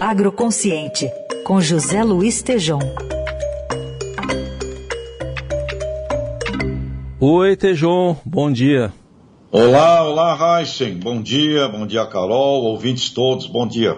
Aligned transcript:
Agroconsciente, 0.00 1.10
com 1.44 1.60
José 1.60 2.02
Luiz 2.02 2.42
Tejom. 2.42 2.80
Oi, 7.20 7.56
Tejon, 7.56 8.16
bom 8.24 8.50
dia. 8.50 8.92
Olá, 9.50 10.02
olá, 10.02 10.60
Heisen. 10.60 10.94
Bom 10.94 11.22
dia, 11.22 11.68
bom 11.68 11.86
dia, 11.86 12.04
Carol, 12.06 12.64
ouvintes 12.64 13.10
todos, 13.10 13.46
bom 13.46 13.66
dia. 13.66 13.96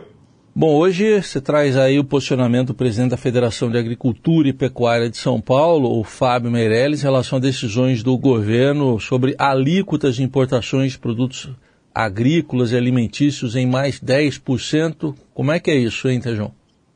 Bom, 0.54 0.74
hoje 0.74 1.22
você 1.22 1.40
traz 1.40 1.76
aí 1.76 1.98
o 1.98 2.04
posicionamento 2.04 2.68
do 2.68 2.74
presidente 2.74 3.10
da 3.10 3.16
Federação 3.16 3.70
de 3.70 3.78
Agricultura 3.78 4.48
e 4.48 4.52
Pecuária 4.52 5.10
de 5.10 5.16
São 5.16 5.40
Paulo, 5.40 5.98
o 5.98 6.04
Fábio 6.04 6.50
Meirelles, 6.50 7.00
em 7.00 7.04
relação 7.04 7.38
a 7.38 7.40
decisões 7.40 8.02
do 8.02 8.16
governo 8.16 8.98
sobre 9.00 9.34
alíquotas 9.38 10.16
de 10.16 10.22
importações 10.22 10.92
de 10.92 10.98
produtos 10.98 11.50
agrícolas 11.96 12.72
e 12.72 12.76
alimentícios 12.76 13.56
em 13.56 13.66
mais 13.66 13.98
10%. 13.98 15.14
Como 15.32 15.50
é 15.50 15.58
que 15.58 15.70
é 15.70 15.76
isso, 15.76 16.06
hein, 16.10 16.20
Tejão? 16.20 16.52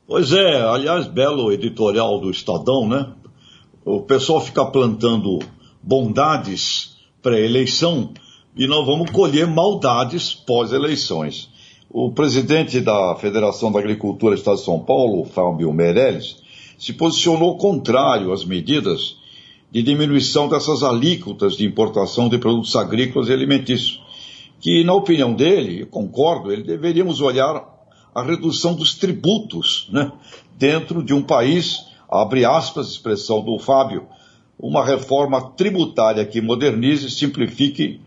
Pois 0.07 0.31
é, 0.31 0.61
aliás, 0.61 1.07
belo 1.07 1.51
editorial 1.51 2.21
do 2.21 2.31
Estadão, 2.31 2.87
né? 2.87 3.07
O 3.83 4.03
pessoal 4.03 4.43
fica 4.43 4.63
plantando 4.67 5.39
bondades 5.83 6.99
pré-eleição 7.23 8.13
e 8.55 8.67
nós 8.67 8.85
vamos 8.85 9.11
colher 9.11 9.47
maldades 9.47 10.35
pós-eleições. 10.35 11.49
O 11.89 12.13
presidente 12.13 12.79
da 12.79 13.17
Federação 13.17 13.73
da 13.73 13.79
Agricultura 13.79 14.35
do 14.35 14.39
Estado 14.39 14.59
de 14.59 14.65
São 14.65 14.81
Paulo, 14.81 15.25
Fábio 15.25 15.73
Meirelles, 15.73 16.37
se 16.79 16.93
posicionou 16.93 17.57
contrário 17.57 18.35
às 18.35 18.45
medidas 18.45 19.17
de 19.73 19.83
diminuição 19.83 20.47
dessas 20.47 20.83
alíquotas 20.83 21.57
de 21.57 21.65
importação 21.65 22.29
de 22.29 22.37
produtos 22.37 22.77
agrícolas 22.77 23.29
e 23.29 23.33
alimentícios, 23.33 24.00
que, 24.61 24.85
na 24.85 24.95
opinião 24.95 25.33
dele, 25.33 25.83
eu 25.83 25.87
concordo, 25.87 26.53
ele 26.53 26.63
deveríamos 26.63 27.21
olhar 27.21 27.65
a 28.15 28.23
redução 28.23 28.75
dos 28.75 28.95
tributos 28.95 29.89
né, 29.91 30.13
dentro 30.59 31.03
de 31.03 31.15
um 31.15 31.23
país, 31.23 31.87
abre 32.11 32.45
aspas, 32.45 32.89
expressão 32.89 33.43
do 33.43 33.59
Fábio, 33.59 34.07
uma 34.59 34.85
reforma 34.85 35.41
tributária 35.53 36.25
que 36.27 36.41
modernize, 36.41 37.11
simplifique 37.11 38.01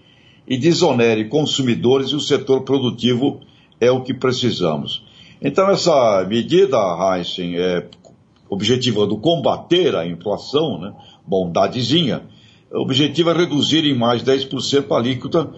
e 0.48 0.58
desonere 0.58 1.28
consumidores 1.28 2.10
e 2.10 2.16
o 2.16 2.20
setor 2.20 2.62
produtivo 2.62 3.40
é 3.80 3.90
o 3.90 4.02
que 4.02 4.14
precisamos. 4.14 5.04
Então, 5.42 5.70
essa 5.70 6.24
medida, 6.28 6.78
Heisen, 6.78 7.56
é 7.58 7.88
objetivando 8.48 9.18
combater 9.18 9.96
a 9.96 10.06
inflação, 10.06 10.80
né, 10.80 10.94
bondadezinha, 11.26 12.22
o 12.72 12.82
objetivo 12.82 13.30
é 13.30 13.34
reduzir 13.34 13.86
em 13.86 13.94
mais 13.94 14.24
10% 14.24 14.92
a 14.92 14.98
alíquota 14.98 15.52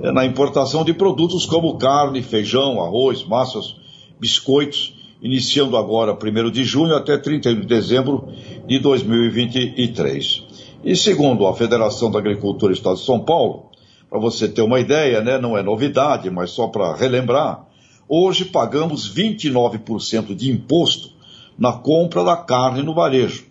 na 0.00 0.24
importação 0.24 0.82
de 0.82 0.94
produtos 0.94 1.44
como 1.44 1.76
carne, 1.76 2.22
feijão, 2.22 2.82
arroz, 2.82 3.22
massas, 3.24 3.76
biscoitos, 4.18 4.94
iniciando 5.22 5.76
agora 5.76 6.14
1 6.14 6.16
de 6.50 6.64
junho 6.64 6.96
até 6.96 7.18
31 7.18 7.60
de 7.60 7.66
dezembro 7.66 8.32
de 8.66 8.78
2023. 8.78 10.44
E 10.82 10.96
segundo 10.96 11.46
a 11.46 11.54
Federação 11.54 12.10
da 12.10 12.18
Agricultura 12.18 12.72
do 12.72 12.76
Estado 12.76 12.96
de 12.96 13.04
São 13.04 13.20
Paulo, 13.20 13.66
para 14.08 14.18
você 14.18 14.48
ter 14.48 14.62
uma 14.62 14.80
ideia, 14.80 15.20
né, 15.20 15.36
não 15.38 15.58
é 15.58 15.62
novidade, 15.62 16.30
mas 16.30 16.50
só 16.50 16.68
para 16.68 16.96
relembrar, 16.96 17.66
hoje 18.08 18.46
pagamos 18.46 19.14
29% 19.14 20.34
de 20.34 20.50
imposto 20.50 21.10
na 21.58 21.74
compra 21.74 22.24
da 22.24 22.36
carne 22.36 22.82
no 22.82 22.94
varejo. 22.94 23.44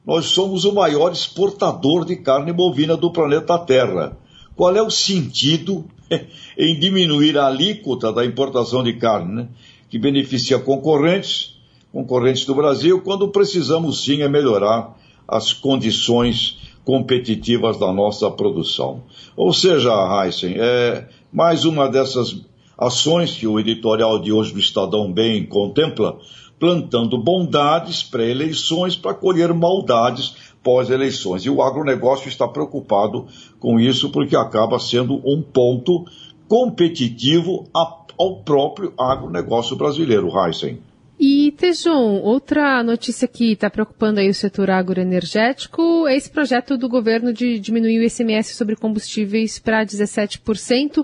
Nós 0.04 0.27
somos 0.27 0.65
o 0.65 0.72
maior 0.72 1.12
exportador 1.12 2.04
de 2.04 2.16
carne 2.16 2.53
bovina 2.53 2.97
do 2.97 3.12
planeta 3.12 3.59
Terra. 3.59 4.16
Qual 4.59 4.75
é 4.75 4.83
o 4.83 4.91
sentido 4.91 5.85
em 6.59 6.81
diminuir 6.81 7.39
a 7.39 7.47
alíquota 7.47 8.13
da 8.13 8.27
importação 8.27 8.83
de 8.83 8.95
carne, 8.95 9.33
né, 9.33 9.49
que 9.89 10.01
beneficia 10.01 10.59
concorrentes, 10.59 11.57
concorrentes 11.93 12.45
do 12.45 12.57
Brasil, 12.57 13.01
quando 13.01 13.29
precisamos 13.29 14.05
sim 14.05 14.21
é 14.21 14.29
melhorar 14.29 14.99
as 15.29 15.53
condições 15.53 16.59
competitivas 16.85 17.79
da 17.79 17.93
nossa 17.93 18.29
produção. 18.33 19.05
Ou 19.37 19.53
seja, 19.53 19.93
Heisen, 20.25 20.57
é 20.59 21.09
mais 21.33 21.65
uma 21.65 21.89
dessas 21.89 22.43
ações 22.77 23.37
que 23.37 23.47
o 23.47 23.61
editorial 23.61 24.19
de 24.19 24.33
hoje 24.33 24.53
do 24.53 24.59
Estadão 24.59 25.13
bem 25.13 25.47
contempla, 25.47 26.19
plantando 26.59 27.17
bondades 27.17 28.03
pré-eleições 28.03 28.97
para 28.97 29.15
colher 29.15 29.55
maldades 29.55 30.35
pós-eleições. 30.69 31.47
E 31.47 31.49
o 31.49 31.62
agronegócio 31.62 32.29
está 32.29 32.47
preocupado 32.47 33.27
com 33.59 33.81
isso 33.81 34.11
porque 34.11 34.37
acaba 34.37 34.79
sendo 34.79 35.15
um 35.25 35.41
ponto 35.41 36.05
competitivo 36.47 37.65
ao 37.73 38.43
próprio 38.43 38.93
agronegócio 38.99 39.75
brasileiro, 39.77 40.28
Heisen. 40.28 40.78
E, 41.19 41.53
Tejon, 41.53 42.21
outra 42.23 42.83
notícia 42.83 43.27
que 43.27 43.53
está 43.53 43.71
preocupando 43.71 44.21
aí 44.21 44.28
o 44.28 44.34
setor 44.34 44.69
agroenergético 44.69 46.07
é 46.07 46.15
esse 46.15 46.31
projeto 46.31 46.77
do 46.77 46.87
governo 46.87 47.33
de 47.33 47.59
diminuir 47.59 48.01
o 48.01 48.05
ICMS 48.05 48.55
sobre 48.55 48.77
combustíveis 48.77 49.59
para 49.59 49.87
17%. 49.87 51.03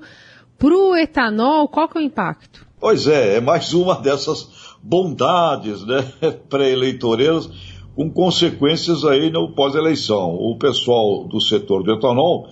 Para 0.59 0.77
o 0.77 0.95
etanol, 0.95 1.69
qual 1.69 1.89
que 1.89 1.97
é 1.97 2.03
o 2.03 2.05
impacto? 2.05 2.67
Pois 2.79 3.07
é, 3.07 3.37
é 3.37 3.41
mais 3.41 3.73
uma 3.73 3.99
dessas 3.99 4.77
bondades 4.83 5.87
né, 5.87 6.03
pré-eleitoreiras 6.51 7.74
com 7.95 8.11
consequências 8.11 9.05
aí 9.05 9.31
no 9.31 9.53
pós-eleição. 9.53 10.35
O 10.35 10.57
pessoal 10.59 11.25
do 11.25 11.41
setor 11.41 11.83
do 11.83 11.93
etanol 11.93 12.49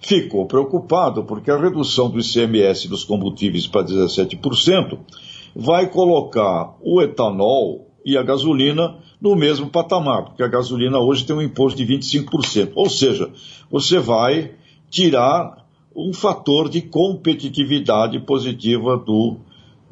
ficou 0.00 0.46
preocupado 0.46 1.24
porque 1.24 1.50
a 1.50 1.58
redução 1.58 2.10
do 2.10 2.20
ICMS 2.20 2.88
dos 2.88 3.04
combustíveis 3.04 3.66
para 3.66 3.84
17% 3.84 4.98
vai 5.54 5.88
colocar 5.88 6.76
o 6.82 7.00
etanol 7.00 7.90
e 8.04 8.18
a 8.18 8.22
gasolina 8.22 8.96
no 9.20 9.34
mesmo 9.34 9.70
patamar, 9.70 10.24
porque 10.24 10.42
a 10.42 10.48
gasolina 10.48 10.98
hoje 10.98 11.24
tem 11.24 11.34
um 11.34 11.40
imposto 11.40 11.82
de 11.82 11.86
25%. 11.86 12.72
Ou 12.74 12.90
seja, 12.90 13.30
você 13.70 13.98
vai 13.98 14.52
tirar 14.90 15.64
um 15.96 16.12
fator 16.12 16.68
de 16.68 16.82
competitividade 16.82 18.20
positiva 18.20 18.98
do, 18.98 19.38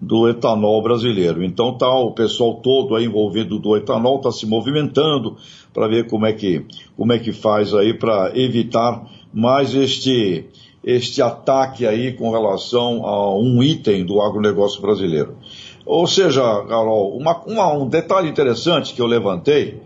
do 0.02 0.28
etanol 0.28 0.82
brasileiro. 0.82 1.44
Então 1.44 1.78
tá 1.78 1.88
o 1.88 2.10
pessoal 2.10 2.56
todo 2.56 2.96
aí 2.96 3.04
envolvido 3.04 3.60
do 3.60 3.76
etanol 3.76 4.16
está 4.16 4.32
se 4.32 4.44
movimentando 4.44 5.36
para 5.72 5.86
ver 5.86 6.08
como 6.08 6.26
é 6.26 6.32
que 6.32 6.66
como 6.96 7.12
é 7.12 7.20
que 7.20 7.32
faz 7.32 7.72
aí 7.72 7.94
para 7.94 8.36
evitar 8.36 9.08
mais 9.32 9.72
este 9.76 10.44
este 10.82 11.22
ataque 11.22 11.86
aí 11.86 12.12
com 12.14 12.32
relação 12.32 13.06
a 13.06 13.38
um 13.38 13.62
item 13.62 14.04
do 14.04 14.20
agronegócio 14.20 14.82
brasileiro. 14.82 15.36
Ou 15.86 16.08
seja, 16.08 16.42
Carol, 16.64 17.16
uma, 17.16 17.40
uma, 17.46 17.72
um 17.72 17.88
detalhe 17.88 18.28
interessante 18.28 18.92
que 18.92 19.00
eu 19.00 19.06
levantei, 19.06 19.80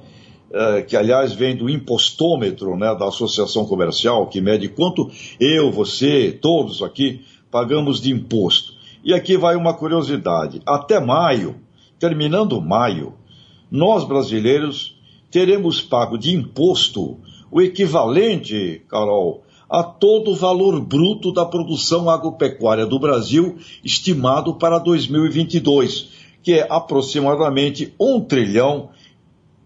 é, 0.51 0.81
que 0.81 0.97
aliás 0.97 1.35
vem 1.35 1.55
do 1.55 1.69
impostômetro 1.69 2.75
né, 2.79 2.95
da 2.95 3.09
Associação 3.09 3.67
Comercial, 3.67 4.27
que 4.29 4.41
mede 4.41 4.71
quanto 4.71 5.11
eu, 5.39 5.71
você, 5.71 6.33
todos 6.33 6.83
aqui 6.83 7.21
pagamos 7.51 8.01
de 8.01 8.11
imposto. 8.11 8.76
E 9.07 9.15
aqui 9.15 9.37
vai 9.37 9.55
uma 9.55 9.73
curiosidade: 9.73 10.61
até 10.67 10.99
maio, 10.99 11.61
terminando 11.97 12.61
maio, 12.61 13.15
nós 13.71 14.03
brasileiros 14.03 14.99
teremos 15.31 15.81
pago 15.81 16.19
de 16.19 16.35
imposto 16.35 17.21
o 17.49 17.63
equivalente, 17.63 18.83
Carol, 18.89 19.45
a 19.71 19.85
todo 19.85 20.33
o 20.33 20.35
valor 20.35 20.81
bruto 20.81 21.33
da 21.33 21.45
produção 21.45 22.11
agropecuária 22.11 22.85
do 22.85 22.99
Brasil 22.99 23.57
estimado 23.85 24.55
para 24.57 24.81
2022, 24.81 26.09
que 26.43 26.55
é 26.55 26.67
aproximadamente 26.69 27.95
1 28.01 28.21
trilhão 28.23 28.91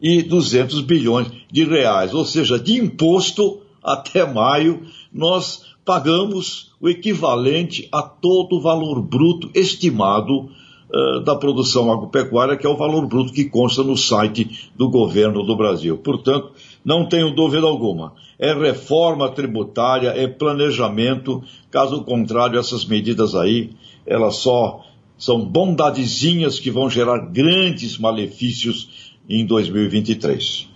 e 0.03 0.23
200 0.23 0.83
bilhões 0.83 1.33
de 1.51 1.65
reais. 1.65 2.13
Ou 2.13 2.27
seja, 2.27 2.59
de 2.59 2.79
imposto 2.79 3.63
até 3.83 4.31
maio, 4.31 4.83
nós 5.11 5.70
pagamos 5.91 6.71
o 6.81 6.89
equivalente 6.89 7.89
a 7.91 8.01
todo 8.01 8.59
o 8.59 8.61
valor 8.61 9.03
bruto 9.03 9.51
estimado 9.53 10.49
uh, 10.89 11.19
da 11.25 11.35
produção 11.35 11.91
agropecuária, 11.91 12.57
que 12.57 12.65
é 12.65 12.71
o 12.71 12.77
valor 12.77 13.09
bruto 13.09 13.33
que 13.33 13.47
consta 13.47 13.83
no 13.83 13.97
site 13.97 14.71
do 14.77 14.89
governo 14.89 15.43
do 15.43 15.57
Brasil. 15.57 15.99
Portanto, 15.99 16.53
não 16.85 17.09
tenho 17.09 17.35
dúvida 17.35 17.67
alguma. 17.67 18.13
É 18.39 18.55
reforma 18.55 19.29
tributária, 19.31 20.11
é 20.11 20.29
planejamento. 20.29 21.43
Caso 21.73 22.05
contrário, 22.05 22.61
essas 22.61 22.85
medidas 22.85 23.35
aí, 23.35 23.71
elas 24.07 24.37
só 24.37 24.85
são 25.19 25.45
bondadezinhas 25.45 26.61
que 26.61 26.71
vão 26.71 26.89
gerar 26.89 27.19
grandes 27.19 27.99
malefícios 27.99 29.11
em 29.29 29.45
2023. 29.45 30.69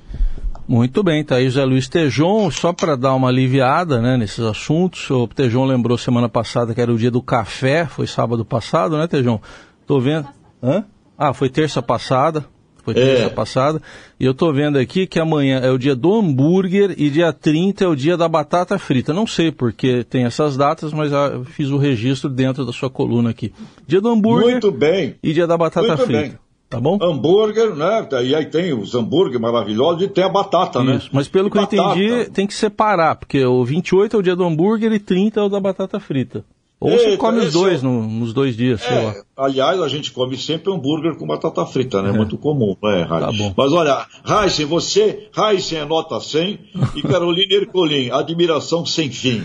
Muito 0.66 1.02
bem, 1.02 1.22
tá 1.22 1.36
aí 1.36 1.44
José 1.44 1.64
Luiz 1.64 1.88
Tejon, 1.88 2.50
só 2.50 2.72
para 2.72 2.96
dar 2.96 3.14
uma 3.14 3.28
aliviada 3.28 4.00
né, 4.00 4.16
nesses 4.16 4.40
assuntos. 4.40 5.10
O 5.10 5.28
Tejon 5.28 5.66
lembrou 5.66 5.98
semana 5.98 6.28
passada 6.28 6.74
que 6.74 6.80
era 6.80 6.92
o 6.92 6.96
dia 6.96 7.10
do 7.10 7.20
café, 7.20 7.84
foi 7.84 8.06
sábado 8.06 8.44
passado, 8.44 8.96
né, 8.96 9.06
Tejon? 9.06 9.38
Tô 9.86 10.00
vendo. 10.00 10.26
Hã? 10.62 10.84
Ah, 11.18 11.34
foi 11.34 11.50
terça 11.50 11.82
passada. 11.82 12.46
Foi 12.84 12.92
terça 12.92 13.24
é. 13.24 13.30
passada. 13.30 13.80
E 14.20 14.26
eu 14.26 14.34
tô 14.34 14.52
vendo 14.52 14.78
aqui 14.78 15.06
que 15.06 15.18
amanhã 15.18 15.58
é 15.60 15.70
o 15.70 15.78
dia 15.78 15.96
do 15.96 16.12
hambúrguer 16.12 16.94
e 16.98 17.08
dia 17.08 17.32
30 17.32 17.84
é 17.84 17.88
o 17.88 17.96
dia 17.96 18.14
da 18.14 18.28
batata 18.28 18.78
frita. 18.78 19.12
Não 19.14 19.26
sei 19.26 19.50
porque 19.50 20.04
tem 20.04 20.24
essas 20.24 20.54
datas, 20.54 20.92
mas 20.92 21.10
eu 21.10 21.44
fiz 21.44 21.70
o 21.70 21.78
registro 21.78 22.28
dentro 22.28 22.64
da 22.64 22.72
sua 22.72 22.90
coluna 22.90 23.30
aqui. 23.30 23.54
Dia 23.86 24.02
do 24.02 24.10
hambúrguer. 24.10 24.50
Muito 24.50 24.70
bem. 24.70 25.14
E 25.22 25.32
dia 25.32 25.46
da 25.46 25.56
batata 25.56 25.88
Muito 25.88 26.04
frita. 26.04 26.20
Bem. 26.20 26.43
Tá 26.68 26.80
bom? 26.80 26.98
Hambúrguer, 27.00 27.74
né? 27.74 28.08
E 28.24 28.34
aí 28.34 28.46
tem 28.46 28.72
os 28.72 28.94
hambúrguer 28.94 29.40
maravilhosos 29.40 30.02
e 30.02 30.08
tem 30.08 30.24
a 30.24 30.28
batata, 30.28 30.82
né? 30.82 30.96
Isso. 30.96 31.06
né? 31.06 31.10
Mas 31.12 31.28
pelo 31.28 31.50
que 31.50 31.56
batata. 31.56 31.76
eu 31.76 31.90
entendi, 31.90 32.30
tem 32.30 32.46
que 32.46 32.54
separar, 32.54 33.14
porque 33.16 33.44
o 33.44 33.64
28 33.64 34.16
é 34.16 34.18
o 34.18 34.22
dia 34.22 34.34
do 34.34 34.44
hambúrguer 34.44 34.92
e 34.92 34.98
30 34.98 35.40
é 35.40 35.42
o 35.42 35.48
da 35.48 35.60
batata 35.60 36.00
frita. 36.00 36.44
Ou 36.80 36.90
Eita, 36.90 37.02
você 37.02 37.16
come 37.16 37.38
os 37.38 37.52
dois 37.52 37.80
é... 37.80 37.82
no, 37.82 38.02
nos 38.02 38.34
dois 38.34 38.54
dias, 38.56 38.82
é, 38.82 38.88
sei 38.88 39.04
lá. 39.04 39.14
Aliás, 39.36 39.80
a 39.80 39.88
gente 39.88 40.12
come 40.12 40.36
sempre 40.36 40.70
hambúrguer 40.70 41.16
com 41.16 41.26
batata 41.26 41.64
frita, 41.64 42.02
né? 42.02 42.10
É. 42.10 42.12
Muito 42.12 42.36
comum, 42.36 42.76
né, 42.82 43.02
Heisen? 43.02 43.20
Tá 43.20 43.32
bom. 43.32 43.54
Mas 43.56 43.72
olha, 43.72 44.06
Heisen, 44.26 44.66
você, 44.66 45.28
Heisen 45.34 45.78
é 45.78 45.84
nota 45.86 46.20
100 46.20 46.58
e 46.96 47.00
Carolina 47.08 47.54
Ercolim, 47.54 48.10
admiração 48.10 48.84
sem 48.84 49.10
fim. 49.10 49.42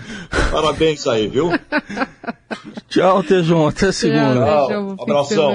Parabéns 0.51 1.07
aí, 1.07 1.27
viu? 1.27 1.49
Tchau, 2.89 3.23
Tejon, 3.23 3.67
até 3.67 3.91
segunda. 3.91 4.67
Tchau, 4.67 4.95
abração. 4.99 5.53